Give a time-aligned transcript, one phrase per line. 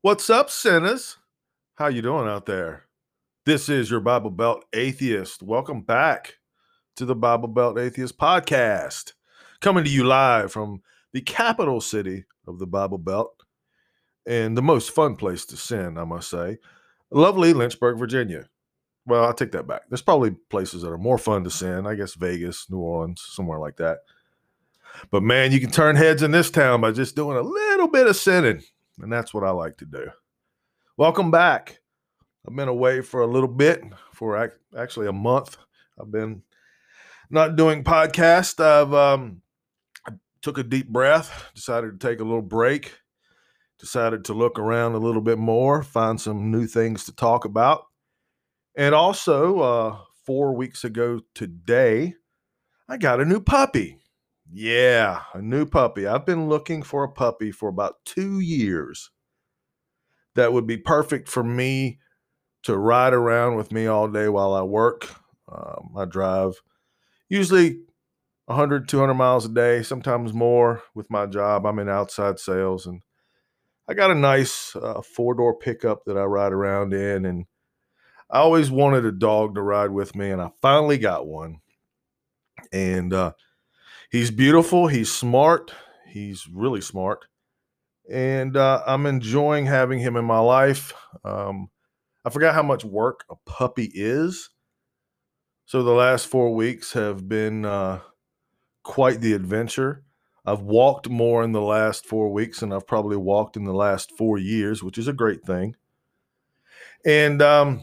[0.00, 1.16] What's up, sinners?
[1.74, 2.84] How you doing out there?
[3.44, 5.42] This is your Bible Belt Atheist.
[5.42, 6.36] Welcome back
[6.94, 9.14] to the Bible Belt Atheist podcast.
[9.60, 10.82] Coming to you live from
[11.12, 13.42] the capital city of the Bible Belt
[14.24, 16.58] and the most fun place to sin, I must say.
[17.10, 18.44] Lovely Lynchburg, Virginia.
[19.04, 19.82] Well, I'll take that back.
[19.88, 21.88] There's probably places that are more fun to sin.
[21.88, 23.98] I guess Vegas, New Orleans, somewhere like that.
[25.10, 28.06] But man, you can turn heads in this town by just doing a little bit
[28.06, 28.62] of sinning.
[29.00, 30.10] And that's what I like to do.
[30.96, 31.80] Welcome back.
[32.46, 33.82] I've been away for a little bit,
[34.12, 35.56] for actually a month.
[36.00, 36.42] I've been
[37.30, 38.58] not doing podcast.
[38.62, 39.42] I've um,
[40.06, 42.98] I took a deep breath, decided to take a little break,
[43.78, 47.84] decided to look around a little bit more, find some new things to talk about.
[48.76, 52.14] And also, uh, four weeks ago today,
[52.88, 53.98] I got a new puppy.
[54.52, 56.06] Yeah, a new puppy.
[56.06, 59.10] I've been looking for a puppy for about two years
[60.34, 61.98] that would be perfect for me
[62.64, 65.08] to ride around with me all day while I work.
[65.52, 66.54] Um, I drive
[67.28, 67.80] usually
[68.46, 71.66] 100, 200 miles a day, sometimes more with my job.
[71.66, 73.02] I'm in outside sales and
[73.88, 77.26] I got a nice uh, four door pickup that I ride around in.
[77.26, 77.46] And
[78.30, 81.60] I always wanted a dog to ride with me, and I finally got one.
[82.72, 83.32] And uh,
[84.10, 85.72] he's beautiful, he's smart,
[86.08, 87.26] he's really smart.
[88.10, 90.94] And uh, I'm enjoying having him in my life.
[91.24, 91.68] Um,
[92.24, 94.50] I forgot how much work a puppy is.
[95.66, 98.00] So the last four weeks have been uh,
[98.82, 100.04] quite the adventure.
[100.46, 104.12] I've walked more in the last four weeks than I've probably walked in the last
[104.16, 105.76] four years, which is a great thing.
[107.04, 107.82] And, um,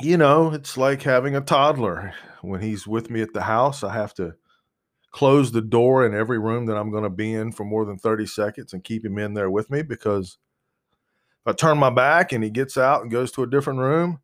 [0.00, 2.14] you know, it's like having a toddler.
[2.42, 4.34] When he's with me at the house, I have to
[5.10, 7.98] close the door in every room that I'm going to be in for more than
[7.98, 10.38] 30 seconds and keep him in there with me because
[11.44, 14.20] if I turn my back and he gets out and goes to a different room,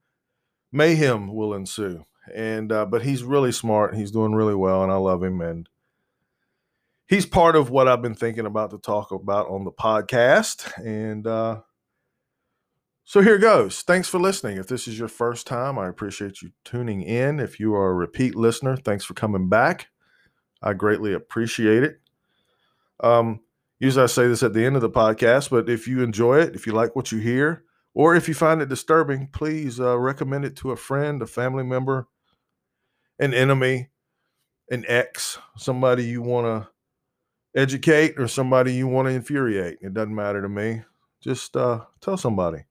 [0.70, 2.05] mayhem will ensue.
[2.34, 3.94] And uh, but he's really smart.
[3.94, 5.41] He's doing really well, and I love him.
[5.41, 5.69] And
[7.06, 10.72] he's part of what I've been thinking about to talk about on the podcast.
[10.84, 11.61] And uh,
[13.05, 13.82] so here goes.
[13.82, 14.56] Thanks for listening.
[14.56, 17.38] If this is your first time, I appreciate you tuning in.
[17.38, 19.87] If you are a repeat listener, thanks for coming back.
[20.66, 22.00] I greatly appreciate it.
[22.99, 23.38] Um,
[23.78, 26.56] usually I say this at the end of the podcast, but if you enjoy it,
[26.56, 27.62] if you like what you hear,
[27.94, 31.62] or if you find it disturbing, please uh, recommend it to a friend, a family
[31.62, 32.09] member,
[33.21, 33.91] an enemy,
[34.69, 39.78] an ex, somebody you want to educate, or somebody you want to infuriate.
[39.81, 40.82] It doesn't matter to me.
[41.22, 42.65] Just uh, tell somebody.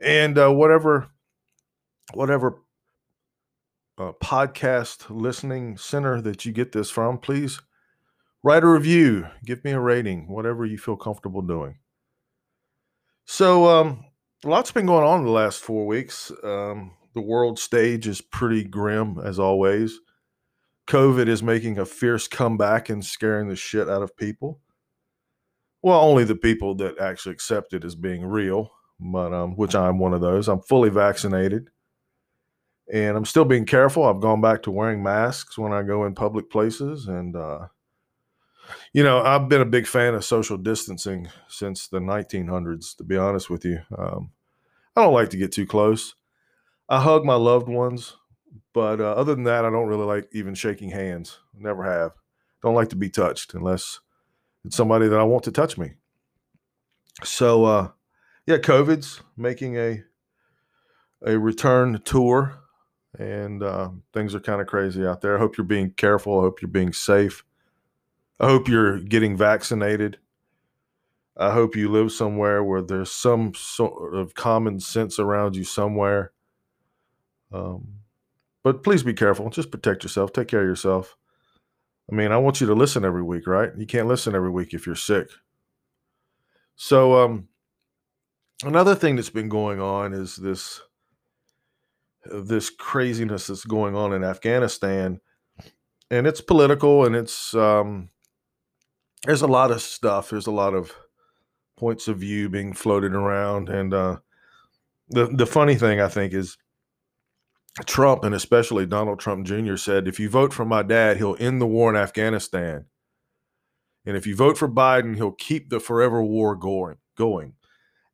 [0.00, 1.08] And uh, whatever,
[2.14, 2.62] whatever
[4.00, 7.60] uh, podcast listening center that you get this from, please
[8.42, 11.78] write a review, give me a rating, whatever you feel comfortable doing.
[13.26, 14.04] So, um,
[14.42, 16.32] lots been going on in the last four weeks.
[16.42, 20.00] Um, the world stage is pretty grim as always.
[20.86, 24.60] COVID is making a fierce comeback and scaring the shit out of people.
[25.82, 29.98] Well, only the people that actually accept it as being real, but um, which I'm
[29.98, 30.48] one of those.
[30.48, 31.68] I'm fully vaccinated,
[32.92, 34.04] and I'm still being careful.
[34.04, 37.66] I've gone back to wearing masks when I go in public places, and uh,
[38.92, 42.96] you know, I've been a big fan of social distancing since the 1900s.
[42.96, 44.30] To be honest with you, um,
[44.96, 46.14] I don't like to get too close.
[46.88, 48.16] I hug my loved ones,
[48.72, 51.38] but uh, other than that, I don't really like even shaking hands.
[51.54, 52.12] Never have.
[52.62, 54.00] Don't like to be touched unless
[54.64, 55.92] it's somebody that I want to touch me.
[57.22, 57.88] So, uh,
[58.46, 60.02] yeah, COVID's making a
[61.24, 62.59] a return tour,
[63.18, 65.36] and uh, things are kind of crazy out there.
[65.36, 66.38] I hope you're being careful.
[66.38, 67.44] I hope you're being safe.
[68.38, 70.18] I hope you're getting vaccinated.
[71.36, 76.32] I hope you live somewhere where there's some sort of common sense around you somewhere.
[77.52, 77.94] Um,
[78.62, 79.48] but please be careful.
[79.50, 80.32] Just protect yourself.
[80.32, 81.16] Take care of yourself.
[82.10, 83.70] I mean, I want you to listen every week, right?
[83.76, 85.30] You can't listen every week if you're sick.
[86.76, 87.48] So, um,
[88.64, 90.80] another thing that's been going on is this
[92.24, 95.20] this craziness that's going on in Afghanistan,
[96.10, 98.10] and it's political, and it's um,
[99.24, 100.30] there's a lot of stuff.
[100.30, 100.92] There's a lot of
[101.78, 104.18] points of view being floated around, and uh,
[105.08, 106.56] the the funny thing I think is
[107.86, 109.76] Trump and especially Donald Trump Jr.
[109.76, 112.86] said, if you vote for my dad, he'll end the war in Afghanistan.
[114.04, 116.96] And if you vote for Biden, he'll keep the forever war going.
[117.16, 117.54] going.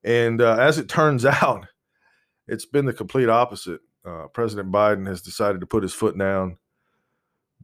[0.04, 1.66] And uh, as it turns out,
[2.46, 3.80] it's been the complete opposite.
[4.06, 6.58] Uh, President Biden has decided to put his foot down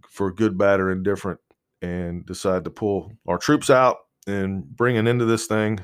[0.08, 1.40] for good, bad, or indifferent
[1.80, 5.80] and decide to pull our troops out and bring an end to this thing.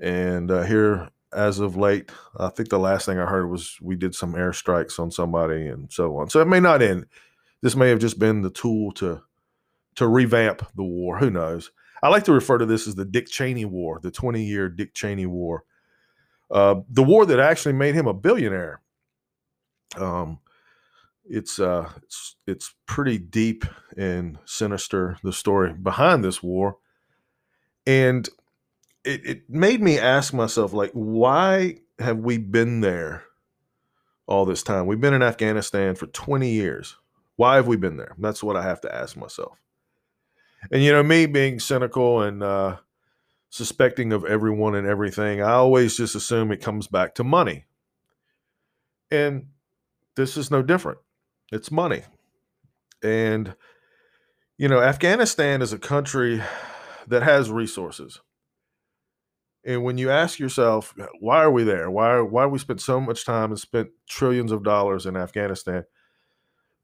[0.00, 3.96] And uh, here, as of late, I think the last thing I heard was we
[3.96, 6.28] did some airstrikes on somebody and so on.
[6.28, 7.06] So it may not end.
[7.62, 9.22] This may have just been the tool to
[9.96, 11.18] to revamp the war.
[11.18, 11.70] Who knows?
[12.02, 14.92] I like to refer to this as the Dick Cheney War, the 20 year Dick
[14.92, 15.64] Cheney War,
[16.50, 18.82] uh, the war that actually made him a billionaire.
[19.96, 20.40] Um,
[21.28, 23.64] it's uh, it's it's pretty deep
[23.96, 26.78] and sinister the story behind this war,
[27.86, 28.28] and
[29.06, 33.24] it, it made me ask myself like, why have we been there
[34.26, 34.86] all this time?
[34.86, 36.96] We've been in Afghanistan for 20 years.
[37.36, 38.14] Why have we been there?
[38.18, 39.58] That's what I have to ask myself.
[40.70, 42.78] And you know, me being cynical and uh,
[43.50, 47.66] suspecting of everyone and everything, I always just assume it comes back to money.
[49.10, 49.46] And
[50.16, 50.98] this is no different.
[51.52, 52.02] It's money.
[53.02, 53.54] And,
[54.58, 56.42] you know, Afghanistan is a country
[57.06, 58.20] that has resources.
[59.64, 61.90] And when you ask yourself, why are we there?
[61.90, 65.84] Why, why we spent so much time and spent trillions of dollars in Afghanistan?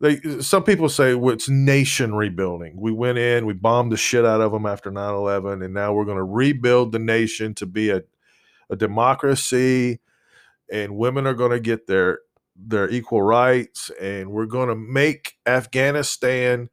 [0.00, 2.75] They, some people say well, it's nation rebuilding.
[2.76, 5.93] We went in, we bombed the shit out of them after 9 11, and now
[5.93, 8.02] we're going to rebuild the nation to be a,
[8.69, 10.00] a democracy,
[10.70, 12.19] and women are going to get their
[12.64, 16.68] their equal rights, and we're going to make Afghanistan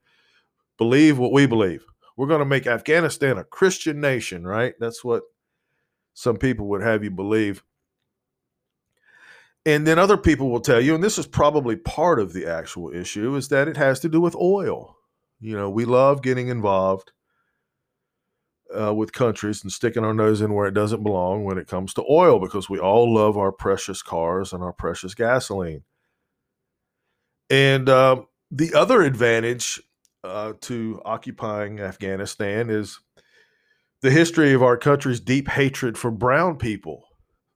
[0.78, 1.84] believe what we believe.
[2.16, 4.74] We're going to make Afghanistan a Christian nation, right?
[4.80, 5.24] That's what
[6.14, 7.64] some people would have you believe.
[9.66, 12.92] And then other people will tell you, and this is probably part of the actual
[12.94, 14.98] issue, is that it has to do with oil.
[15.40, 17.12] You know, we love getting involved
[18.78, 21.94] uh, with countries and sticking our nose in where it doesn't belong when it comes
[21.94, 25.84] to oil because we all love our precious cars and our precious gasoline.
[27.50, 29.82] And uh, the other advantage
[30.24, 33.00] uh, to occupying Afghanistan is
[34.02, 37.06] the history of our country's deep hatred for brown people.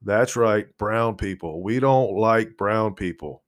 [0.02, 1.62] That's right, brown people.
[1.62, 3.42] We don't like brown people.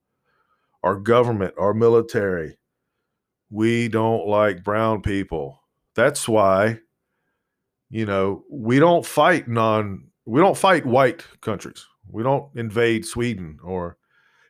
[0.83, 2.59] Our government, our military,
[3.51, 5.61] we don't like brown people.
[5.95, 6.81] That's why
[7.91, 11.87] you know, we don't fight non we don't fight white countries.
[12.09, 13.97] We don't invade Sweden or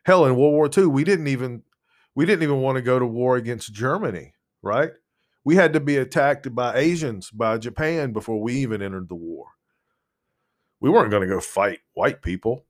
[0.03, 0.87] hell in World War II.
[0.87, 1.63] We didn't even
[2.15, 4.91] we didn't even want to go to war against Germany, right?
[5.43, 9.45] We had to be attacked by Asians, by Japan before we even entered the war.
[10.79, 12.65] We weren't going to go fight white people.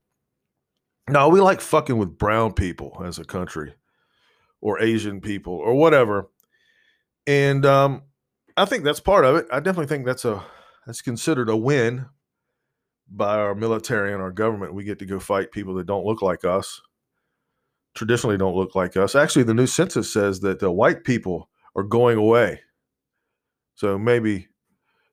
[1.08, 3.74] No, we like fucking with brown people as a country
[4.60, 6.28] or Asian people or whatever.
[7.26, 8.02] And um,
[8.56, 9.46] I think that's part of it.
[9.50, 10.44] I definitely think that's a
[10.88, 12.06] that's considered a win
[13.10, 14.72] by our military and our government.
[14.72, 16.80] We get to go fight people that don't look like us,
[17.94, 19.14] traditionally don't look like us.
[19.14, 22.62] Actually, the new census says that the white people are going away.
[23.74, 24.48] So maybe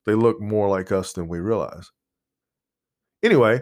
[0.05, 1.91] they look more like us than we realize.
[3.21, 3.59] Anyway,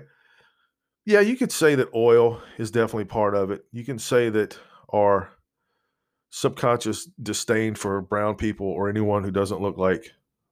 [1.08, 3.66] yeah, you could say that oil is definitely part of it.
[3.72, 4.56] You can say that
[4.94, 5.32] our
[6.30, 10.12] subconscious disdain for brown people or anyone who doesn't look like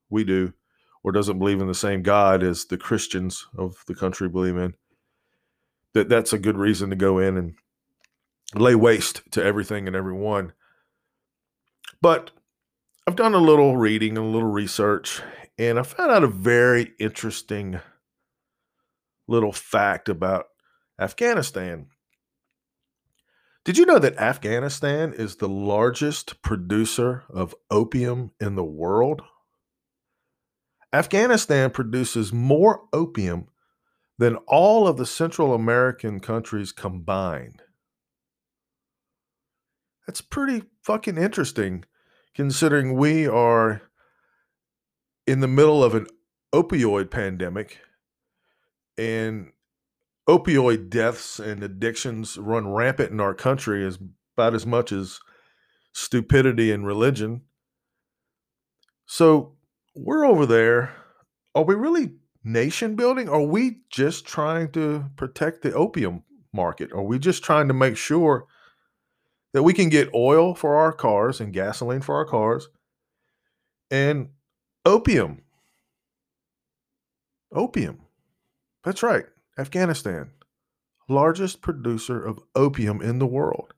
[0.10, 0.54] we do
[1.04, 4.74] or doesn't believe in the same God as the Christians of the country believe in,
[5.94, 7.56] that that's a good reason to go in and
[8.56, 10.54] lay waste to everything and everyone.
[12.02, 12.32] But
[13.08, 15.22] I've done a little reading and a little research,
[15.58, 17.80] and I found out a very interesting
[19.28, 20.48] little fact about
[21.00, 21.88] Afghanistan.
[23.64, 29.22] Did you know that Afghanistan is the largest producer of opium in the world?
[30.94, 33.48] Afghanistan produces more opium
[34.18, 37.64] than all of the Central American countries combined.
[40.06, 41.86] That's pretty fucking interesting
[42.36, 43.82] considering we are
[45.26, 46.08] in the middle of an
[46.54, 47.80] opioid pandemic
[48.98, 49.52] and
[50.28, 53.98] opioid deaths and addictions run rampant in our country as
[54.36, 55.20] about as much as
[55.94, 57.42] stupidity and religion.
[59.06, 59.56] So
[59.96, 60.94] we're over there.
[61.56, 63.30] Are we really nation building?
[63.30, 66.92] Are we just trying to protect the opium market?
[66.92, 68.46] Are we just trying to make sure
[69.54, 72.70] that we can get oil for our cars and gasoline for our cars
[73.90, 74.30] and
[74.86, 75.42] opium?
[77.54, 78.00] Opium.
[78.84, 79.26] That's right.
[79.58, 80.32] Afghanistan,
[81.10, 83.74] largest producer of opium in the world.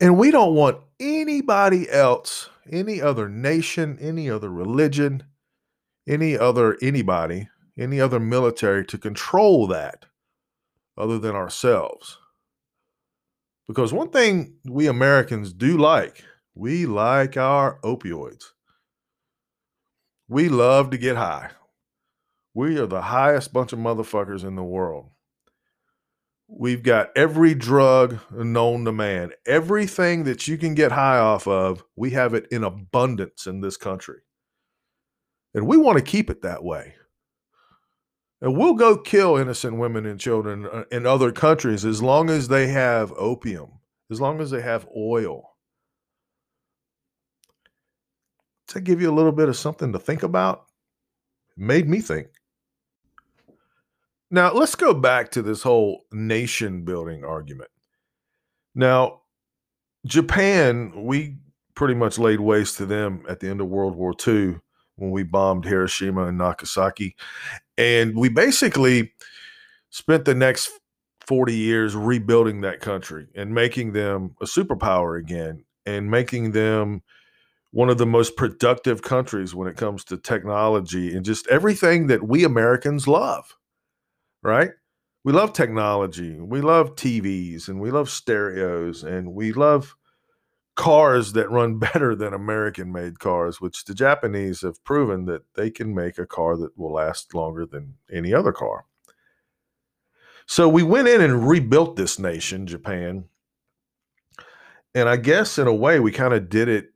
[0.00, 5.24] And we don't want anybody else any other nation, any other religion,
[6.06, 10.06] any other anybody, any other military to control that
[10.96, 12.18] other than ourselves.
[13.66, 18.52] Because one thing we Americans do like, we like our opioids.
[20.28, 21.50] We love to get high.
[22.54, 25.11] We are the highest bunch of motherfuckers in the world.
[26.54, 29.32] We've got every drug known to man.
[29.46, 33.78] Everything that you can get high off of, we have it in abundance in this
[33.78, 34.20] country.
[35.54, 36.94] And we want to keep it that way.
[38.42, 42.48] And we'll go kill innocent women and children uh, in other countries as long as
[42.48, 43.80] they have opium,
[44.10, 45.56] as long as they have oil.
[48.68, 50.66] To give you a little bit of something to think about,
[51.56, 52.28] it made me think.
[54.34, 57.68] Now, let's go back to this whole nation building argument.
[58.74, 59.20] Now,
[60.06, 61.36] Japan, we
[61.74, 64.56] pretty much laid waste to them at the end of World War II
[64.96, 67.14] when we bombed Hiroshima and Nagasaki.
[67.76, 69.12] And we basically
[69.90, 70.70] spent the next
[71.26, 77.02] 40 years rebuilding that country and making them a superpower again and making them
[77.70, 82.26] one of the most productive countries when it comes to technology and just everything that
[82.26, 83.58] we Americans love
[84.42, 84.70] right?
[85.24, 86.38] We love technology.
[86.40, 89.96] We love TVs and we love stereos and we love
[90.74, 95.70] cars that run better than American made cars, which the Japanese have proven that they
[95.70, 98.86] can make a car that will last longer than any other car.
[100.46, 103.24] So we went in and rebuilt this nation, Japan.
[104.94, 106.92] And I guess in a way, we kind of did it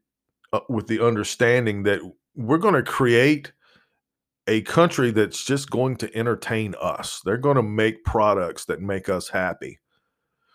[0.52, 2.00] uh, with the understanding that
[2.34, 3.52] we're going to create
[4.46, 7.20] a country that's just going to entertain us.
[7.24, 9.80] They're going to make products that make us happy.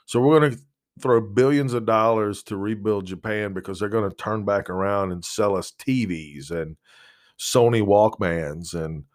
[0.05, 0.59] So we're going to
[0.99, 5.23] throw billions of dollars to rebuild Japan because they're going to turn back around and
[5.23, 6.77] sell us TVs and
[7.39, 9.05] Sony Walkmans and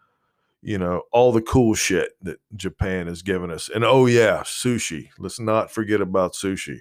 [0.61, 3.69] you know all the cool shit that Japan has given us.
[3.73, 5.09] And oh yeah, sushi.
[5.17, 6.79] Let's not forget about sushi.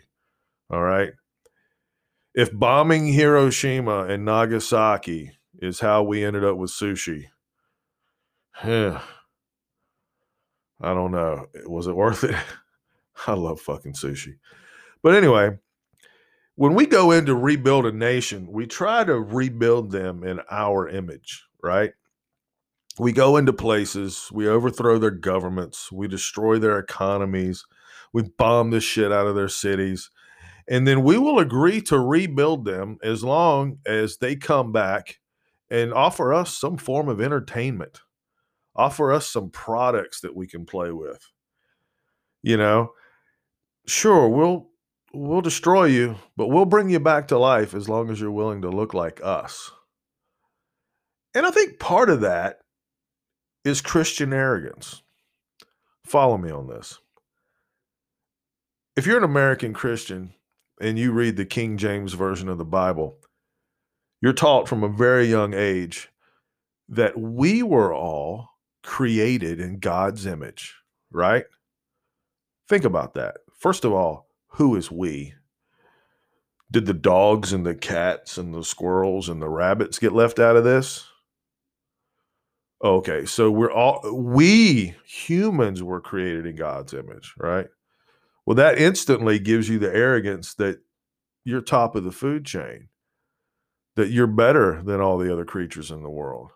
[0.71, 1.13] All right?
[2.35, 7.27] If bombing Hiroshima and Nagasaki is how we ended up with sushi.
[10.81, 11.47] I don't know.
[11.65, 12.35] Was it worth it?
[13.27, 14.37] I love fucking sushi.
[15.03, 15.59] But anyway,
[16.55, 20.89] when we go in to rebuild a nation, we try to rebuild them in our
[20.89, 21.93] image, right?
[22.99, 27.65] We go into places, we overthrow their governments, we destroy their economies,
[28.13, 30.11] we bomb the shit out of their cities,
[30.67, 35.19] and then we will agree to rebuild them as long as they come back
[35.71, 38.01] and offer us some form of entertainment
[38.77, 41.21] offer us some products that we can play with
[42.47, 42.93] you know?
[43.87, 44.69] Sure we'll
[45.13, 48.63] we'll destroy you but we'll bring you back to life as long as you're willing
[48.63, 49.71] to look like us.
[51.35, 52.61] And i think part of that
[53.65, 55.03] is christian arrogance.
[56.05, 56.99] Follow me on this.
[58.97, 60.33] If you're an american christian
[60.81, 63.19] and you read the king james version of the bible
[64.21, 66.11] you're taught from a very young age
[66.89, 68.56] that we were all
[68.87, 70.77] created in God's image,
[71.11, 71.45] right?
[72.69, 73.39] Think about that.
[73.59, 75.35] First of all, who is we?
[76.71, 80.57] Did the dogs and the cats and the squirrels and the rabbits get left out
[80.57, 81.05] of this?
[82.83, 87.67] Okay, so we're all we humans were created in God's image, right?
[88.45, 90.79] Well, that instantly gives you the arrogance that
[91.45, 92.89] you're top of the food chain,
[93.97, 96.53] that you're better than all the other creatures in the world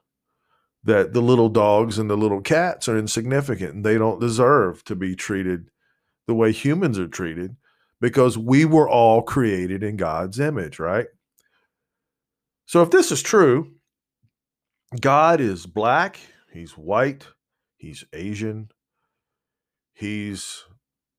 [0.82, 4.96] that the little dogs and the little cats are insignificant and they don't deserve to
[4.96, 5.70] be treated
[6.26, 7.56] the way humans are treated
[8.00, 11.06] because we were all created in God's image, right?
[12.66, 13.72] So if this is true,
[14.98, 16.18] God is black,
[16.52, 17.26] he's white,
[17.76, 18.70] he's Asian,
[19.92, 20.64] he's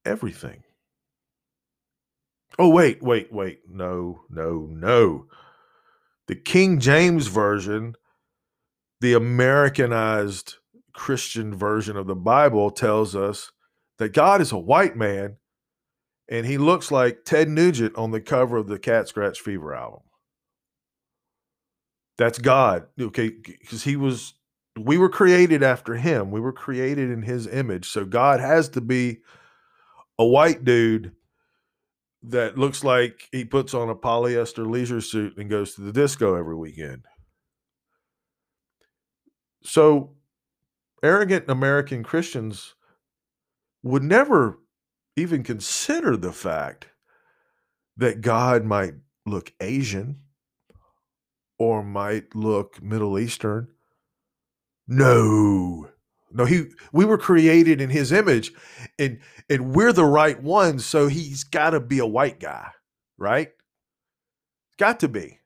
[0.05, 0.63] everything.
[2.57, 3.61] Oh, wait, wait, wait.
[3.69, 5.27] No, no, no.
[6.27, 7.95] The King James Version
[9.01, 10.57] the Americanized
[10.93, 13.51] Christian version of the Bible tells us
[13.97, 15.37] that God is a white man
[16.29, 20.01] and he looks like Ted Nugent on the cover of the Cat Scratch Fever album.
[22.17, 23.29] That's God, okay?
[23.29, 24.35] Because he was,
[24.79, 26.29] we were created after him.
[26.29, 27.89] We were created in his image.
[27.89, 29.17] So God has to be
[30.19, 31.13] a white dude
[32.21, 36.35] that looks like he puts on a polyester leisure suit and goes to the disco
[36.35, 37.05] every weekend.
[39.63, 40.15] So,
[41.03, 42.75] arrogant American Christians
[43.83, 44.59] would never
[45.15, 46.87] even consider the fact
[47.97, 48.93] that God might
[49.25, 50.21] look Asian
[51.59, 53.67] or might look Middle Eastern.
[54.87, 55.87] No.
[56.33, 58.53] No, he we were created in his image
[58.97, 62.69] and and we're the right ones, so he's got to be a white guy,
[63.17, 63.49] right?
[64.77, 65.39] Got to be.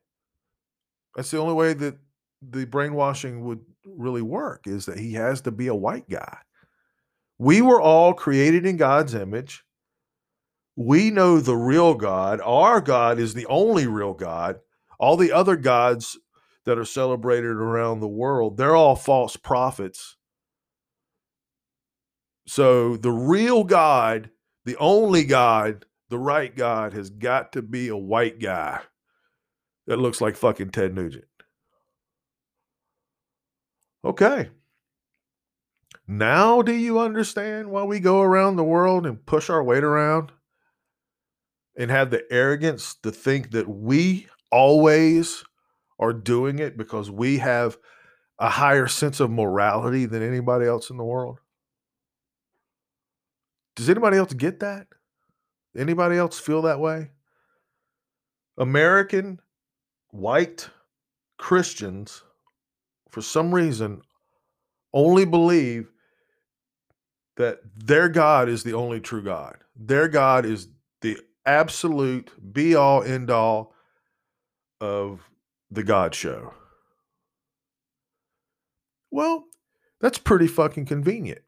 [1.16, 1.98] That's the only way that
[2.42, 6.40] the brainwashing would really work is that he has to be a white guy.
[7.38, 9.64] We were all created in God's image.
[10.76, 12.42] We know the real God.
[12.44, 14.60] Our God is the only real God.
[15.00, 16.18] All the other gods
[16.66, 20.18] that are celebrated around the world, they're all false prophets.
[22.48, 24.30] So the real God,
[24.66, 28.82] the only God, the right God has got to be a white guy
[29.88, 31.26] that looks like fucking Ted Nugent.
[34.06, 34.50] Okay.
[36.08, 40.32] Now, do you understand why we go around the world and push our weight around
[41.76, 45.44] and have the arrogance to think that we always
[45.98, 47.78] are doing it because we have
[48.38, 51.40] a higher sense of morality than anybody else in the world?
[53.76, 54.88] Does anybody else get that?
[55.76, 57.12] Anybody else feel that way?
[58.58, 59.42] American
[60.12, 60.70] white
[61.38, 62.24] Christians,
[63.16, 64.02] for some reason,
[64.94, 65.90] only believe
[67.38, 69.56] that their God is the only true God.
[69.74, 70.68] Their God is
[71.00, 73.74] the absolute be all end all
[74.82, 75.30] of
[75.72, 76.54] the God show.
[79.12, 79.46] Well,
[80.02, 81.44] that's pretty fucking convenient.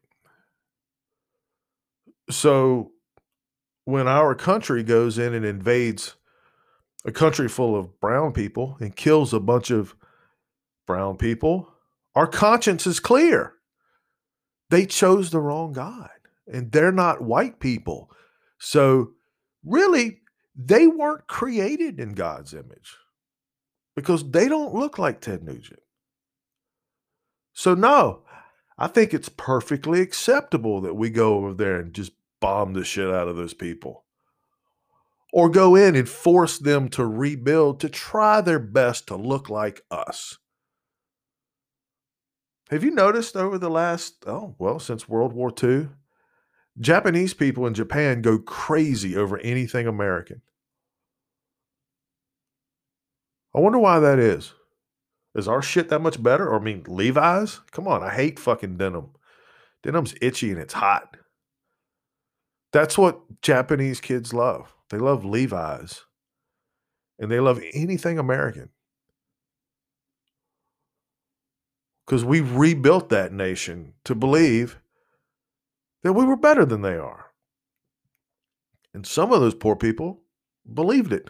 [2.30, 2.92] So
[3.84, 6.14] when our country goes in and invades
[7.04, 9.94] a country full of brown people and kills a bunch of
[10.88, 11.68] brown people,
[12.16, 13.52] our conscience is clear.
[14.70, 16.10] They chose the wrong God
[16.52, 18.10] and they're not white people.
[18.58, 19.12] So,
[19.64, 20.22] really,
[20.56, 22.96] they weren't created in God's image
[23.94, 25.80] because they don't look like Ted Nugent.
[27.52, 28.22] So, no,
[28.76, 33.10] I think it's perfectly acceptable that we go over there and just bomb the shit
[33.10, 34.04] out of those people.
[35.32, 39.82] Or go in and force them to rebuild to try their best to look like
[39.90, 40.38] us.
[42.70, 45.88] Have you noticed over the last, oh, well, since World War II,
[46.78, 50.42] Japanese people in Japan go crazy over anything American?
[53.54, 54.52] I wonder why that is.
[55.34, 56.48] Is our shit that much better?
[56.48, 57.60] Or I mean, Levi's?
[57.70, 59.10] Come on, I hate fucking denim.
[59.82, 61.16] Denim's itchy and it's hot.
[62.72, 64.74] That's what Japanese kids love.
[64.90, 66.04] They love Levi's
[67.18, 68.70] and they love anything American.
[72.08, 74.78] Because we rebuilt that nation to believe
[76.02, 77.26] that we were better than they are.
[78.94, 80.22] And some of those poor people
[80.72, 81.28] believed it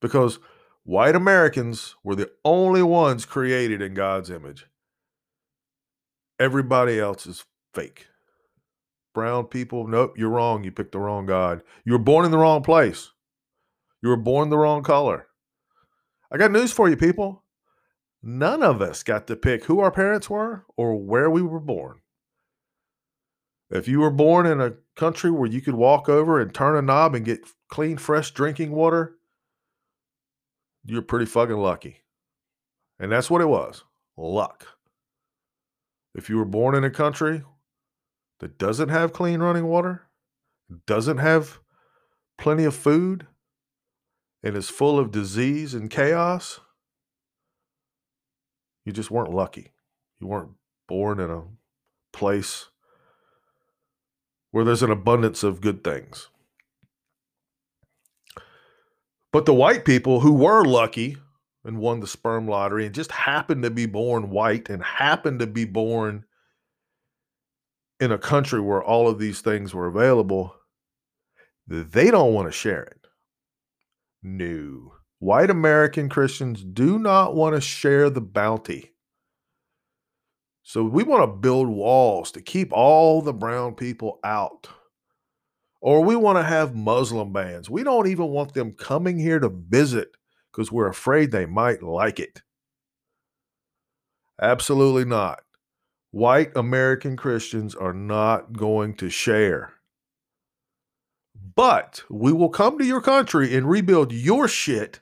[0.00, 0.38] because
[0.84, 4.66] white Americans were the only ones created in God's image.
[6.38, 8.06] Everybody else is fake
[9.14, 9.86] brown people.
[9.86, 10.64] Nope, you're wrong.
[10.64, 11.62] You picked the wrong God.
[11.84, 13.12] You were born in the wrong place.
[14.02, 15.28] You were born the wrong color.
[16.30, 17.43] I got news for you, people.
[18.26, 22.00] None of us got to pick who our parents were or where we were born.
[23.68, 26.80] If you were born in a country where you could walk over and turn a
[26.80, 29.16] knob and get clean, fresh drinking water,
[30.86, 32.00] you're pretty fucking lucky.
[32.98, 33.84] And that's what it was
[34.16, 34.68] luck.
[36.14, 37.42] If you were born in a country
[38.40, 40.06] that doesn't have clean running water,
[40.86, 41.58] doesn't have
[42.38, 43.26] plenty of food,
[44.42, 46.60] and is full of disease and chaos,
[48.84, 49.72] you just weren't lucky.
[50.20, 50.52] You weren't
[50.88, 51.42] born in a
[52.12, 52.68] place
[54.50, 56.28] where there's an abundance of good things.
[59.32, 61.16] But the white people who were lucky
[61.64, 65.46] and won the sperm lottery and just happened to be born white and happened to
[65.46, 66.24] be born
[67.98, 70.54] in a country where all of these things were available,
[71.66, 73.06] they don't want to share it.
[74.22, 74.93] No.
[75.24, 78.92] White American Christians do not want to share the bounty.
[80.62, 84.68] So we want to build walls to keep all the brown people out.
[85.80, 87.70] Or we want to have Muslim bans.
[87.70, 90.10] We don't even want them coming here to visit
[90.52, 92.42] because we're afraid they might like it.
[94.38, 95.40] Absolutely not
[96.10, 99.72] white American Christians are not going to share.
[101.56, 105.00] But we will come to your country and rebuild your shit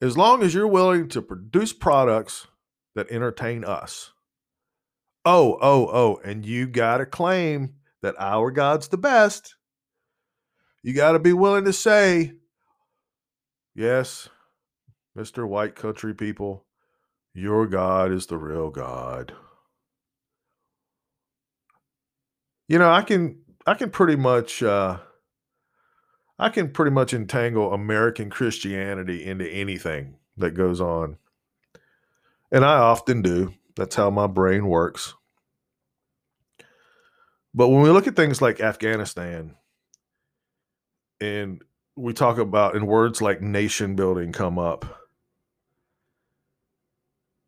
[0.00, 2.46] as long as you're willing to produce products
[2.94, 4.12] that entertain us.
[5.24, 9.56] Oh, oh, oh, and you got to claim that our God's the best.
[10.82, 12.32] You got to be willing to say,
[13.74, 14.30] yes,
[15.16, 15.46] Mr.
[15.46, 16.64] White Country people,
[17.34, 19.34] your God is the real God.
[22.66, 24.98] You know, I can I can pretty much uh
[26.40, 31.18] I can pretty much entangle American Christianity into anything that goes on.
[32.50, 33.52] And I often do.
[33.76, 35.12] That's how my brain works.
[37.52, 39.54] But when we look at things like Afghanistan
[41.20, 41.62] and
[41.94, 44.86] we talk about and words like nation building come up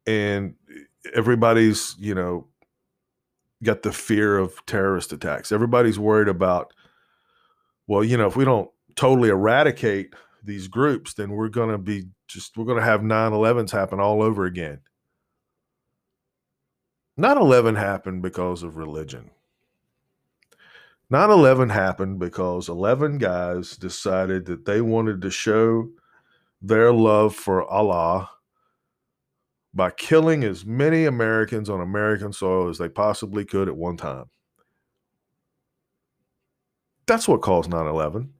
[0.07, 0.55] and
[1.15, 2.47] everybody's, you know,
[3.63, 5.51] got the fear of terrorist attacks.
[5.51, 6.75] Everybody's worried about
[7.87, 12.05] well, you know, if we don't totally eradicate these groups, then we're going to be
[12.27, 14.81] just we're going to have 9/11s happen all over again.
[17.19, 19.31] 9/11 happened because of religion.
[21.13, 25.91] 9 11 happened because 11 guys decided that they wanted to show
[26.63, 28.31] their love for Allah
[29.75, 34.25] by killing as many Americans on American soil as they possibly could at one time.
[37.05, 38.33] That's what caused 9 11.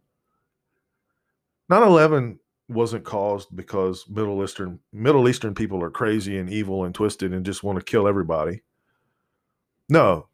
[1.73, 6.95] 9 11 wasn't caused because Middle Eastern Middle Eastern people are crazy and evil and
[6.95, 8.61] twisted and just want to kill everybody.
[9.89, 10.29] No,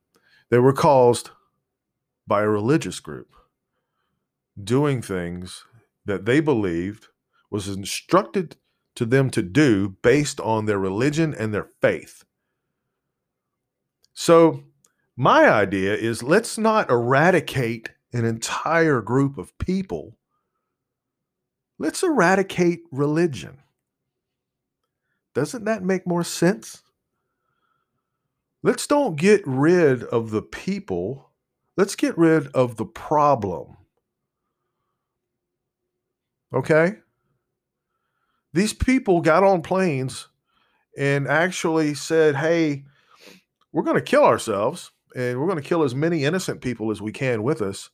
[0.50, 1.30] they were caused
[2.26, 3.28] by a religious group
[4.60, 5.64] doing things
[6.04, 7.06] that they believed
[7.50, 8.56] was instructed
[8.96, 12.24] to them to do based on their religion and their faith.
[14.12, 14.64] So,
[15.16, 20.18] my idea is let's not eradicate an entire group of people.
[21.78, 23.58] Let's eradicate religion.
[25.34, 26.82] Doesn't that make more sense?
[28.62, 31.28] Let's don't get rid of the people
[31.78, 33.76] Let's get rid of the problem.
[36.52, 36.96] Okay?
[38.52, 40.26] These people got on planes
[40.98, 42.82] and actually said, hey,
[43.70, 47.00] we're going to kill ourselves and we're going to kill as many innocent people as
[47.00, 47.90] we can with us.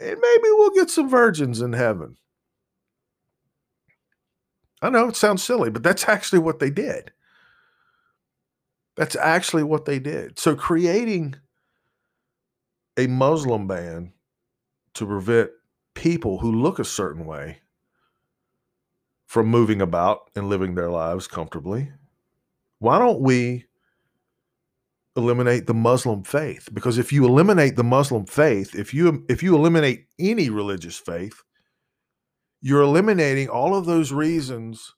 [0.00, 2.16] And maybe we'll get some virgins in heaven.
[4.84, 7.10] I know it sounds silly, but that's actually what they did.
[8.96, 10.38] That's actually what they did.
[10.38, 11.36] So creating
[12.98, 14.12] a Muslim ban
[14.92, 15.52] to prevent
[15.94, 17.60] people who look a certain way
[19.24, 21.90] from moving about and living their lives comfortably.
[22.78, 23.64] Why don't we
[25.16, 26.68] eliminate the Muslim faith?
[26.74, 31.42] Because if you eliminate the Muslim faith, if you if you eliminate any religious faith,
[32.64, 34.94] you're eliminating all of those reasons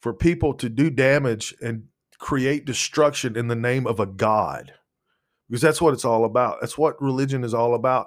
[0.00, 1.82] for people to do damage and
[2.18, 4.72] create destruction in the name of a god
[5.46, 6.56] because that's what it's all about.
[6.62, 8.06] That's what religion is all about.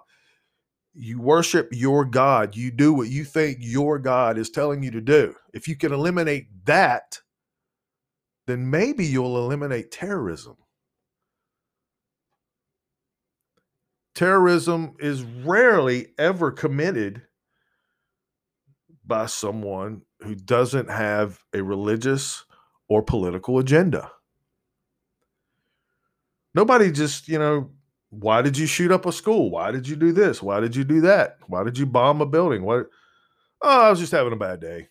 [0.96, 2.56] You worship your God.
[2.56, 5.36] You do what you think your God is telling you to do.
[5.54, 7.20] If you can eliminate that,
[8.48, 10.58] then maybe you'll eliminate terrorism.
[14.16, 17.22] Terrorism is rarely ever committed
[19.08, 22.46] by someone who doesn't have a religious
[22.88, 24.12] or political agenda.
[26.54, 27.72] Nobody just, you know,
[28.10, 29.52] why did you shoot up a school?
[29.52, 30.42] Why did you do this?
[30.42, 31.38] Why did you do that?
[31.48, 32.64] Why did you bomb a building?
[32.64, 32.88] What?
[33.62, 34.88] Oh, I was just having a bad day.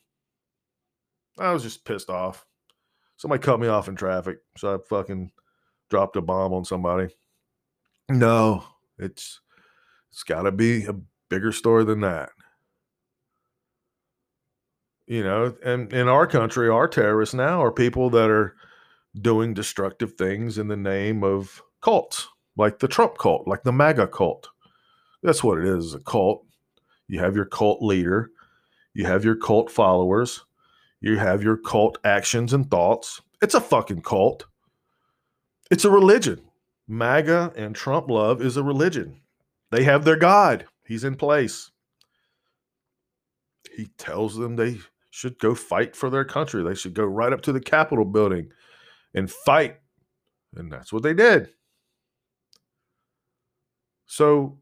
[1.39, 2.45] I was just pissed off.
[3.17, 5.31] Somebody cut me off in traffic, so I fucking
[5.89, 7.15] dropped a bomb on somebody.
[8.09, 8.65] No,
[8.99, 9.41] it's
[10.11, 10.95] it's got to be a
[11.31, 12.31] bigger story than that.
[15.07, 18.57] You know, and in our country, our terrorists now are people that are
[19.21, 24.09] doing destructive things in the name of cults, like the Trump cult, like the MAGA
[24.09, 24.49] cult.
[25.23, 26.47] That's what it is a cult.
[27.07, 28.31] You have your cult leader,
[28.95, 30.45] you have your cult followers,
[31.01, 33.21] you have your cult actions and thoughts.
[33.43, 34.47] It's a fucking cult.
[35.71, 36.41] It's a religion.
[36.89, 39.21] MAGA and Trump love is a religion.
[39.71, 41.71] They have their God, he's in place.
[43.77, 44.79] He tells them they
[45.15, 46.65] should go fight for their country.
[46.65, 48.51] They should go right up to the Capitol building
[49.15, 49.77] and fight.
[50.57, 51.51] And that's what they did.
[54.07, 54.59] So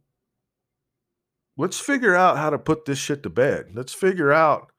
[1.57, 3.71] let's figure out how to put this shit to bed.
[3.73, 4.71] Let's figure out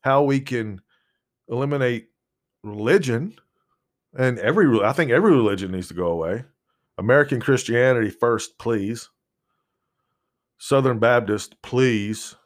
[0.00, 0.80] how we can
[1.48, 2.08] eliminate
[2.62, 3.34] religion
[4.16, 6.44] and every I think every religion needs to go away.
[6.96, 9.10] American Christianity first, please.
[10.56, 12.36] Southern Baptist, please.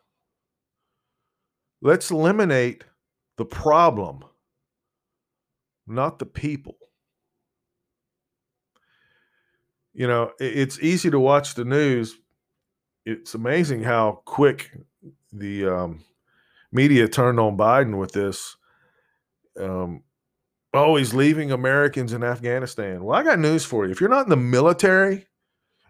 [1.81, 2.85] Let's eliminate
[3.37, 4.25] the problem
[5.89, 6.77] not the people.
[9.95, 12.19] You know, it's easy to watch the news.
[13.05, 14.71] It's amazing how quick
[15.33, 16.05] the um,
[16.71, 18.57] media turned on Biden with this.
[19.59, 20.03] Um,
[20.73, 23.03] oh, he's leaving Americans in Afghanistan.
[23.03, 23.93] Well, I got news for you.
[23.93, 25.27] If you're not in the military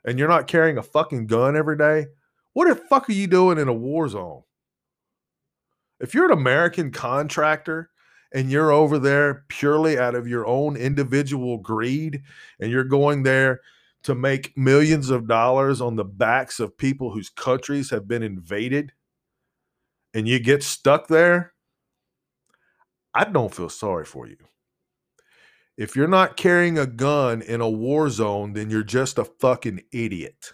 [0.05, 2.07] and you're not carrying a fucking gun every day,
[2.55, 4.42] what the fuck are you doing in a war zone?
[6.01, 7.91] If you're an American contractor
[8.33, 12.23] and you're over there purely out of your own individual greed
[12.61, 13.61] and you're going there
[14.05, 18.93] to make millions of dollars on the backs of people whose countries have been invaded
[20.15, 21.53] and you get stuck there,
[23.15, 24.37] I don't feel sorry for you.
[25.77, 29.83] If you're not carrying a gun in a war zone, then you're just a fucking
[29.93, 30.53] idiot.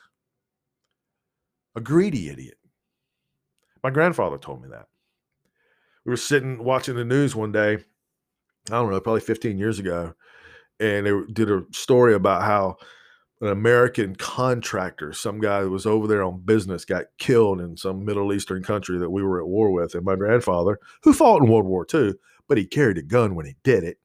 [1.76, 2.58] A greedy idiot.
[3.82, 4.86] My grandfather told me that.
[6.04, 7.78] We were sitting watching the news one day,
[8.70, 10.14] I don't know, probably 15 years ago,
[10.80, 12.76] and they did a story about how
[13.40, 18.04] an American contractor, some guy that was over there on business, got killed in some
[18.04, 19.94] Middle Eastern country that we were at war with.
[19.94, 22.14] And my grandfather, who fought in World War II,
[22.48, 23.98] but he carried a gun when he did it,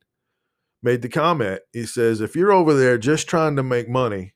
[0.82, 1.62] made the comment.
[1.74, 4.34] He says, If you're over there just trying to make money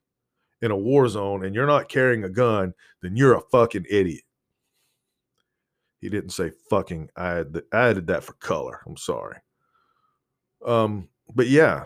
[0.61, 4.23] in a war zone and you're not carrying a gun, then you're a fucking idiot.
[6.03, 7.11] He didn't say fucking.
[7.15, 8.81] I, added that for color.
[8.85, 9.37] I'm sorry.
[10.65, 11.85] Um, but yeah,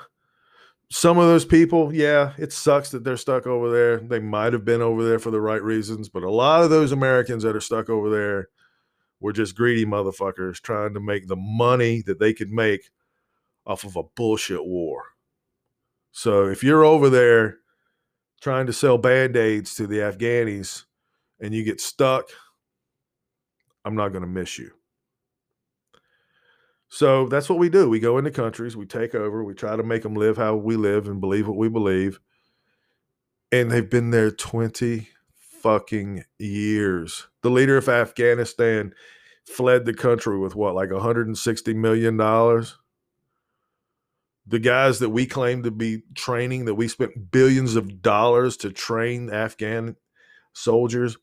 [0.89, 3.99] some of those people, yeah, it sucks that they're stuck over there.
[3.99, 6.91] They might have been over there for the right reasons, but a lot of those
[6.91, 8.47] Americans that are stuck over there
[9.19, 12.89] were just greedy motherfuckers trying to make the money that they could make
[13.67, 15.03] off of a bullshit war.
[16.11, 17.57] So if you're over there
[18.41, 20.85] trying to sell band aids to the Afghanis
[21.39, 22.31] and you get stuck,
[23.87, 24.71] I'm not going to miss you.
[26.89, 27.89] So that's what we do.
[27.89, 30.75] We go into countries, we take over, we try to make them live how we
[30.75, 32.19] live and believe what we believe.
[33.49, 35.07] And they've been there 20
[35.61, 37.27] fucking years.
[37.43, 38.93] The leader of Afghanistan
[39.45, 42.77] fled the country with what, like 160 million dollars?
[44.45, 48.71] The guys that we claim to be training, that we spent billions of dollars to
[48.71, 49.95] train Afghan
[50.53, 51.17] soldiers,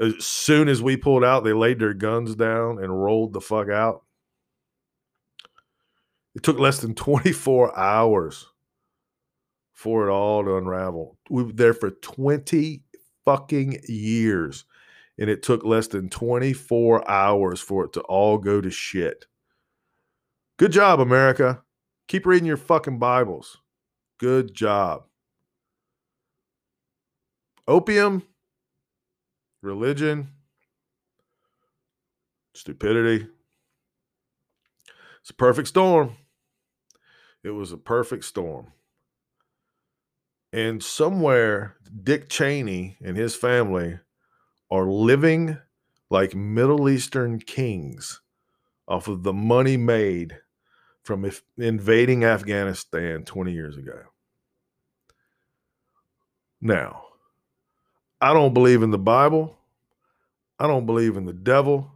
[0.00, 3.68] as soon as we pulled out, they laid their guns down and rolled the fuck
[3.68, 4.04] out.
[6.34, 8.46] It took less than 24 hours
[9.72, 11.18] for it all to unravel.
[11.28, 12.82] We were there for 20
[13.24, 14.64] fucking years,
[15.18, 19.26] and it took less than 24 hours for it to all go to shit.
[20.56, 21.62] Good job, America.
[22.08, 23.58] Keep reading your fucking Bibles.
[24.18, 25.04] Good job.
[27.68, 28.22] Opium,
[29.62, 30.28] religion,
[32.54, 33.26] stupidity.
[35.20, 36.16] It's a perfect storm.
[37.44, 38.72] It was a perfect storm.
[40.52, 44.00] And somewhere, Dick Cheney and his family
[44.70, 45.58] are living
[46.10, 48.20] like Middle Eastern kings
[48.86, 50.38] off of the money made
[51.02, 54.02] from invading Afghanistan 20 years ago.
[56.60, 57.04] Now,
[58.22, 59.58] I don't believe in the Bible.
[60.56, 61.90] I don't believe in the devil,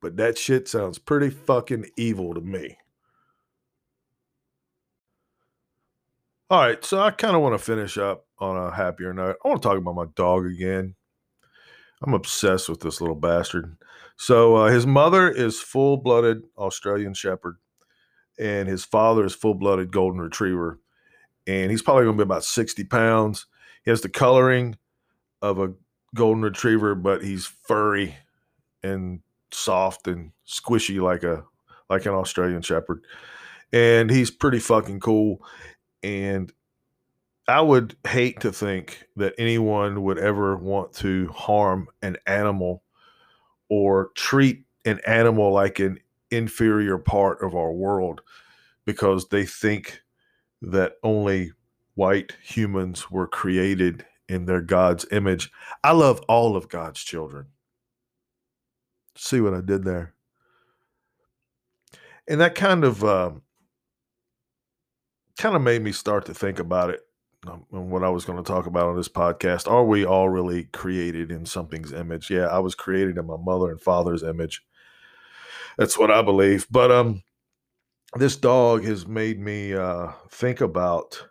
[0.00, 2.78] but that shit sounds pretty fucking evil to me.
[6.48, 9.38] All right, so I kind of want to finish up on a happier note.
[9.44, 10.94] I want to talk about my dog again.
[12.00, 13.76] I'm obsessed with this little bastard.
[14.16, 17.56] So uh, his mother is full-blooded Australian Shepherd,
[18.38, 20.78] and his father is full-blooded Golden Retriever,
[21.44, 23.46] and he's probably going to be about 60 pounds.
[23.84, 24.76] He has the coloring
[25.42, 25.72] of a
[26.14, 28.16] Golden Retriever, but he's furry
[28.82, 31.44] and soft and squishy like a
[31.90, 33.04] like an Australian Shepherd,
[33.72, 35.44] and he's pretty fucking cool.
[36.02, 36.52] And
[37.48, 42.82] I would hate to think that anyone would ever want to harm an animal
[43.68, 45.98] or treat an animal like an
[46.30, 48.22] inferior part of our world
[48.84, 50.00] because they think
[50.62, 51.52] that only
[51.94, 55.50] white humans were created in their God's image.
[55.82, 57.46] I love all of God's children.
[59.16, 60.14] See what I did there?
[62.28, 63.42] And that kind of um,
[65.38, 67.00] kind of made me start to think about it
[67.46, 69.70] um, and what I was going to talk about on this podcast.
[69.70, 72.30] Are we all really created in something's image?
[72.30, 74.62] Yeah, I was created in my mother and father's image.
[75.76, 76.66] That's what I believe.
[76.70, 77.22] But um,
[78.14, 81.26] this dog has made me uh, think about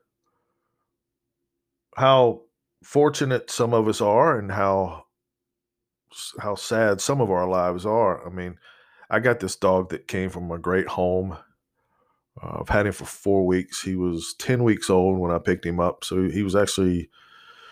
[1.95, 2.41] how
[2.83, 5.05] fortunate some of us are and how
[6.39, 8.25] how sad some of our lives are.
[8.25, 8.57] I mean,
[9.09, 11.37] I got this dog that came from a great home
[12.39, 13.81] uh, I've had him for four weeks.
[13.81, 16.03] He was 10 weeks old when I picked him up.
[16.03, 17.09] So he was actually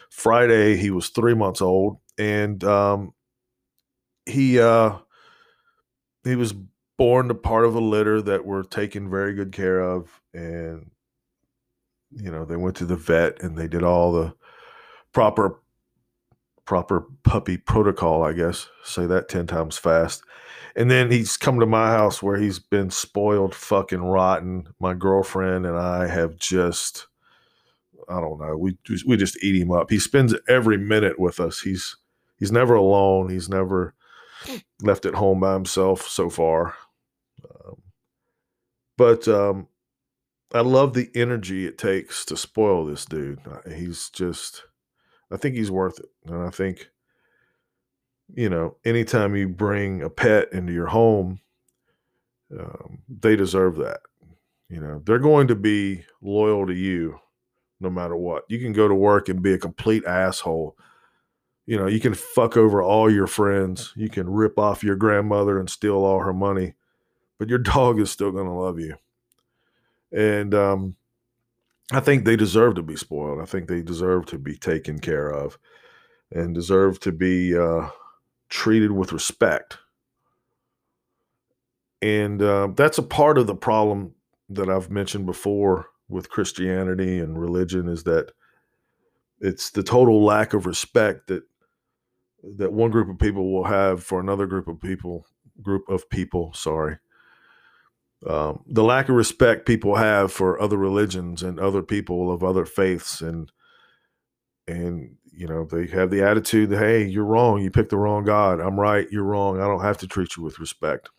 [0.10, 1.98] Friday, he was three months old.
[2.18, 3.14] And um,
[4.26, 4.98] he, uh,
[6.24, 6.54] he was
[6.98, 10.22] born to part of a litter that were taken very good care of.
[10.34, 10.92] And,
[12.12, 14.34] you know, they went to the vet and they did all the
[15.14, 15.60] proper
[16.66, 18.70] proper puppy protocol, I guess.
[18.84, 20.24] Say that 10 times fast.
[20.76, 24.68] And then he's come to my house where he's been spoiled fucking rotten.
[24.80, 27.08] My girlfriend and I have just
[28.08, 28.58] I don't know.
[28.58, 29.90] We we just eat him up.
[29.90, 31.62] He spends every minute with us.
[31.62, 31.96] He's
[32.38, 33.30] he's never alone.
[33.30, 33.94] He's never
[34.82, 36.76] left at home by himself so far.
[37.44, 37.82] Um,
[38.98, 39.68] but um,
[40.54, 43.40] I love the energy it takes to spoil this dude.
[43.72, 44.64] He's just,
[45.32, 46.10] I think he's worth it.
[46.26, 46.90] And I think,
[48.34, 51.42] you know, anytime you bring a pet into your home,
[52.58, 54.00] um, they deserve that.
[54.70, 57.20] You know, they're going to be loyal to you
[57.80, 58.44] no matter what.
[58.50, 60.78] You can go to work and be a complete asshole.
[61.66, 63.94] You know, you can fuck over all your friends.
[63.96, 66.74] You can rip off your grandmother and steal all her money,
[67.38, 68.96] but your dog is still going to love you
[70.12, 70.96] and um,
[71.92, 73.42] I think they deserve to be spoiled.
[73.42, 75.58] I think they deserve to be taken care of,
[76.32, 77.90] and deserve to be uh,
[78.50, 79.78] treated with respect.
[82.02, 84.14] And uh, that's a part of the problem
[84.50, 88.32] that I've mentioned before with Christianity and religion is that
[89.40, 91.44] it's the total lack of respect that
[92.58, 95.26] that one group of people will have for another group of people
[95.62, 96.98] group of people sorry
[98.28, 102.66] um, the lack of respect people have for other religions and other people of other
[102.66, 103.52] faiths and
[104.68, 107.62] and you know they have the attitude that hey you're wrong.
[107.62, 108.60] You picked the wrong god.
[108.60, 109.08] I'm right.
[109.10, 109.62] You're wrong.
[109.62, 111.10] I don't have to treat you with respect.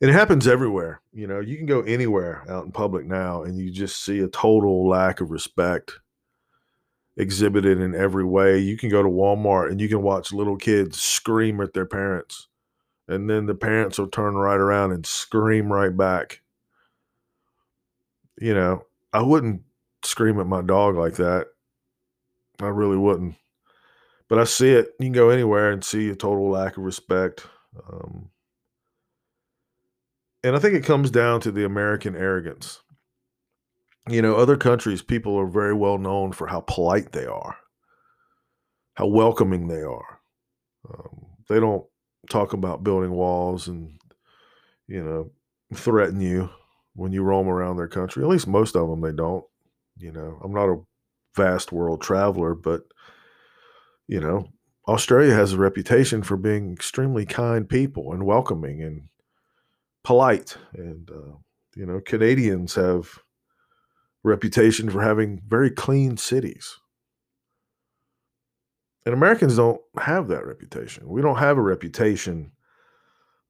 [0.00, 1.02] And it happens everywhere.
[1.12, 4.28] You know you can go anywhere out in public now and you just see a
[4.28, 5.98] total lack of respect
[7.18, 8.58] exhibited in every way.
[8.58, 12.48] You can go to walmart and you can watch little kids scream at their parents
[13.08, 16.40] and then the parents will turn right around and scream right back.
[18.40, 19.62] You know, I wouldn't
[20.02, 21.48] scream at my dog like that.
[22.60, 23.36] I really wouldn't.
[24.28, 24.88] But I see it.
[24.98, 27.46] You can go anywhere and see a total lack of respect.
[27.88, 28.30] Um,
[30.42, 32.80] and I think it comes down to the American arrogance.
[34.08, 37.56] You know, other countries, people are very well known for how polite they are,
[38.94, 40.20] how welcoming they are.
[40.88, 41.86] Um, they don't
[42.30, 43.98] talk about building walls and
[44.86, 45.30] you know
[45.74, 46.50] threaten you
[46.94, 48.22] when you roam around their country.
[48.22, 49.44] At least most of them they don't.
[49.96, 50.82] You know, I'm not a
[51.36, 52.82] vast world traveler, but
[54.06, 54.48] you know,
[54.86, 59.08] Australia has a reputation for being extremely kind people and welcoming and
[60.02, 60.56] polite.
[60.74, 61.36] And uh,
[61.74, 63.18] you know, Canadians have
[64.22, 66.78] reputation for having very clean cities.
[69.04, 71.08] And Americans don't have that reputation.
[71.08, 72.52] We don't have a reputation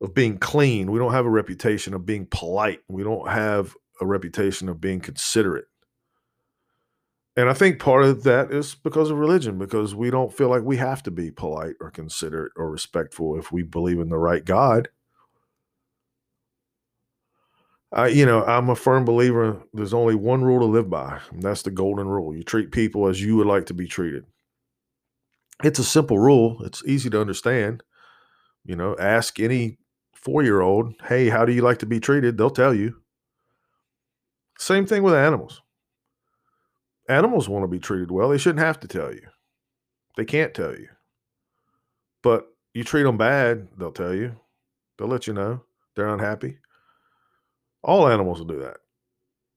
[0.01, 0.91] of being clean.
[0.91, 2.81] We don't have a reputation of being polite.
[2.89, 5.67] We don't have a reputation of being considerate.
[7.37, 10.63] And I think part of that is because of religion, because we don't feel like
[10.63, 14.45] we have to be polite or considerate or respectful if we believe in the right
[14.45, 14.89] God.
[17.93, 21.43] I, you know, I'm a firm believer there's only one rule to live by, and
[21.43, 22.35] that's the golden rule.
[22.35, 24.25] You treat people as you would like to be treated
[25.63, 26.63] it's a simple rule.
[26.65, 27.83] It's easy to understand.
[28.65, 29.79] You know, ask any
[30.15, 32.37] four year old, hey, how do you like to be treated?
[32.37, 32.97] They'll tell you.
[34.59, 35.61] Same thing with animals.
[37.09, 38.31] Animals want to be treated well.
[38.31, 39.27] They shouldn't have to tell you.
[40.17, 40.89] They can't tell you.
[42.23, 44.37] But you treat them bad, they'll tell you.
[44.97, 45.63] They'll let you know
[45.95, 46.59] they're unhappy.
[47.83, 48.79] All animals will do that.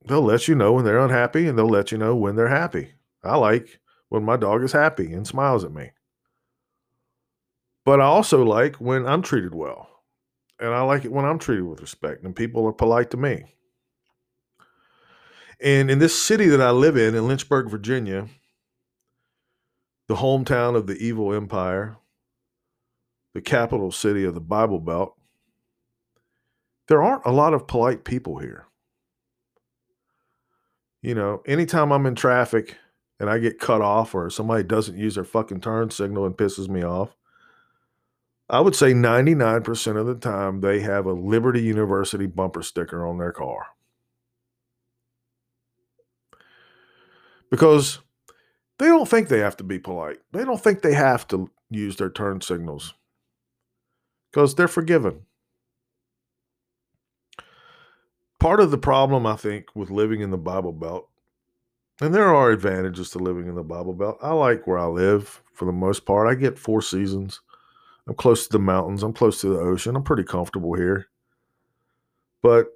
[0.08, 2.94] They'll let you know when they're unhappy and they'll let you know when they're happy.
[3.24, 5.91] I like when my dog is happy and smiles at me.
[7.86, 9.89] But I also like when I'm treated well.
[10.60, 13.43] And I like it when I'm treated with respect and people are polite to me.
[15.60, 18.28] And in this city that I live in, in Lynchburg, Virginia,
[20.08, 21.98] the hometown of the evil empire,
[23.34, 25.15] the capital city of the Bible Belt,
[26.88, 28.65] there aren't a lot of polite people here.
[31.02, 32.78] You know, anytime I'm in traffic
[33.20, 36.70] and I get cut off or somebody doesn't use their fucking turn signal and pisses
[36.70, 37.16] me off,
[38.50, 43.18] I would say 99% of the time they have a Liberty University bumper sticker on
[43.18, 43.68] their car.
[47.50, 48.00] Because
[48.80, 50.20] they don't think they have to be polite.
[50.32, 52.94] They don't think they have to use their turn signals
[54.32, 55.24] because they're forgiven.
[58.40, 61.10] Part of the problem, I think, with living in the Bible Belt
[62.02, 64.17] and there are advantages to living in the Bible Belt.
[64.21, 66.27] I like where I live for the most part.
[66.27, 67.41] I get four seasons.
[68.08, 69.04] I'm close to the mountains.
[69.04, 69.95] I'm close to the ocean.
[69.95, 71.08] I'm pretty comfortable here.
[72.41, 72.67] But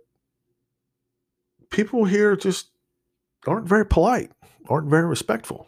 [1.70, 2.72] people here just
[3.48, 4.32] aren't very polite,
[4.68, 5.68] aren't very respectful.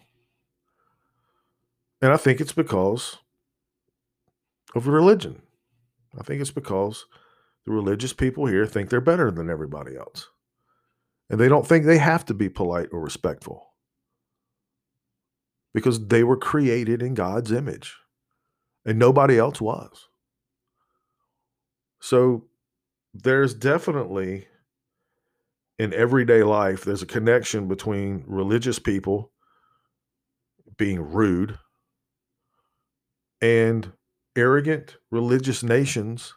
[2.01, 3.17] And I think it's because
[4.75, 5.41] of religion.
[6.19, 7.05] I think it's because
[7.65, 10.27] the religious people here think they're better than everybody else.
[11.33, 13.73] And they don't think they have to be polite or respectful
[15.73, 17.95] because they were created in God's image
[18.85, 20.09] and nobody else was.
[21.99, 22.45] So
[23.15, 24.45] there's definitely
[25.79, 29.31] in everyday life, there's a connection between religious people
[30.77, 31.57] being rude
[33.41, 33.91] and
[34.35, 36.35] arrogant religious nations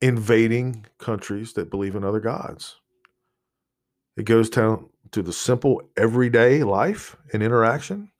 [0.00, 2.80] invading countries that believe in other gods.
[4.16, 8.10] It goes down to the simple everyday life and interaction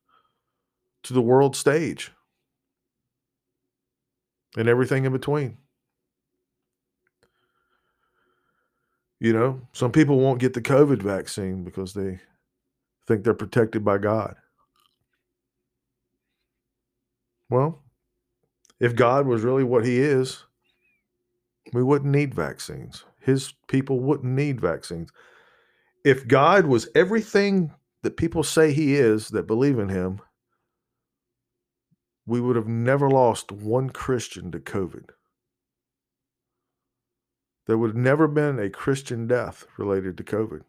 [1.03, 2.13] to the world stage
[4.57, 5.59] and everything in between.
[9.21, 12.19] You know, some people won't get the COVID vaccine because they
[13.07, 14.37] think they're protected by God.
[17.49, 17.83] Well,
[18.81, 20.43] if God was really what he is,
[21.73, 23.05] we wouldn't need vaccines.
[23.21, 25.11] His people wouldn't need vaccines.
[26.05, 27.73] If God was everything
[28.03, 30.21] that people say he is that believe in him,
[32.27, 35.11] we would have never lost one Christian to COVID.
[37.67, 40.63] There would have never been a Christian death related to COVID.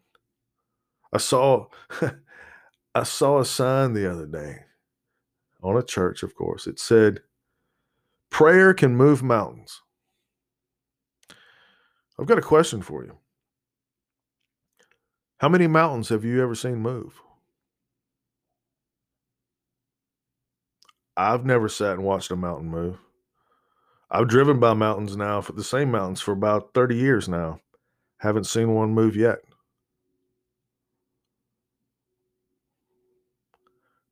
[1.11, 1.67] I saw
[2.95, 4.65] I saw a sign the other day
[5.63, 6.67] on a church, of course.
[6.67, 7.21] It said,
[8.29, 9.81] Prayer can move mountains.
[12.19, 13.17] I've got a question for you.
[15.43, 17.21] How many mountains have you ever seen move?
[21.17, 22.97] I've never sat and watched a mountain move.
[24.09, 27.59] I've driven by mountains now for the same mountains for about 30 years now.
[28.19, 29.39] Haven't seen one move yet.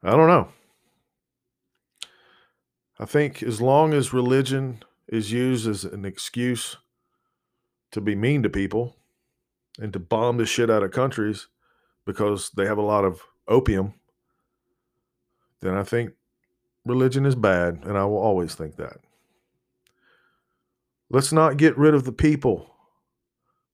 [0.03, 0.49] I don't know.
[2.99, 6.75] I think as long as religion is used as an excuse
[7.91, 8.97] to be mean to people
[9.82, 11.47] and to bomb the shit out of countries
[12.05, 13.95] because they have a lot of opium,
[15.59, 16.11] then I think
[16.86, 18.97] religion is bad, and I will always think that.
[21.09, 22.67] Let's not get rid of the people.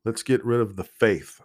[0.06, 1.42] Let's get rid of the faith.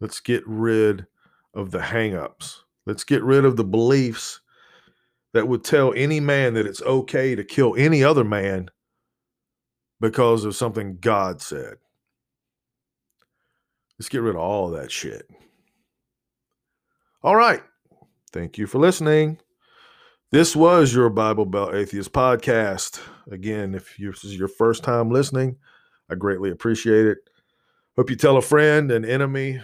[0.00, 1.06] Let's get rid
[1.52, 2.60] of the hangups.
[2.86, 4.40] Let's get rid of the beliefs
[5.34, 8.68] that would tell any man that it's okay to kill any other man
[10.00, 11.74] because of something God said.
[14.02, 15.30] Let's get rid of all that shit.
[17.22, 17.62] All right.
[18.32, 19.38] Thank you for listening.
[20.32, 23.00] This was your Bible Belt Atheist podcast.
[23.30, 25.56] Again, if this is your first time listening,
[26.10, 27.18] I greatly appreciate it.
[27.94, 29.60] Hope you tell a friend, an enemy,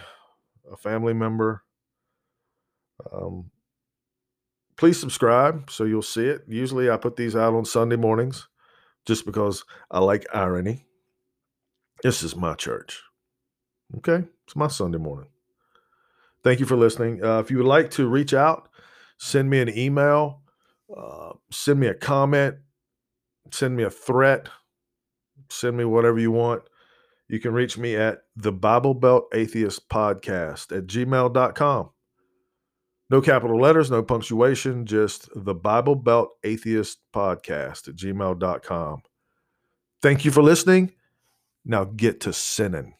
[0.71, 1.65] a family member.
[3.11, 3.51] Um,
[4.77, 6.43] please subscribe so you'll see it.
[6.47, 8.47] Usually I put these out on Sunday mornings
[9.05, 10.85] just because I like irony.
[12.03, 13.03] This is my church.
[13.97, 14.25] Okay?
[14.45, 15.29] It's my Sunday morning.
[16.43, 17.23] Thank you for listening.
[17.23, 18.69] Uh, if you would like to reach out,
[19.17, 20.41] send me an email
[20.95, 22.55] uh, send me a comment,
[23.51, 24.49] send me a threat,
[25.49, 26.63] send me whatever you want.
[27.27, 31.89] You can reach me at the Bible Belt Atheist Podcast at gmail.com.
[33.11, 39.01] No capital letters, no punctuation, just the Bible Belt Atheist Podcast at gmail.com.
[40.01, 40.93] Thank you for listening.
[41.65, 42.95] Now get to sinning.